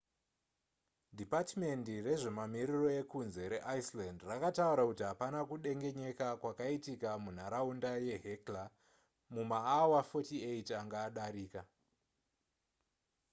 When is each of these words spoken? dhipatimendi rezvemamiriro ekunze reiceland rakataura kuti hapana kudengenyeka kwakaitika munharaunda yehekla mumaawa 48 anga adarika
dhipatimendi 1.17 1.93
rezvemamiriro 2.05 2.87
ekunze 2.99 3.43
reiceland 3.53 4.19
rakataura 4.29 4.83
kuti 4.89 5.03
hapana 5.09 5.39
kudengenyeka 5.49 6.27
kwakaitika 6.41 7.09
munharaunda 7.23 7.91
yehekla 8.07 8.63
mumaawa 9.33 9.99
48 10.11 10.73
anga 10.81 10.97
adarika 11.07 11.61